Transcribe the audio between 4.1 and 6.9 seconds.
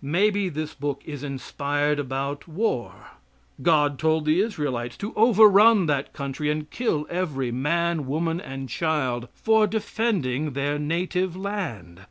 the Israelites to overrun that country, and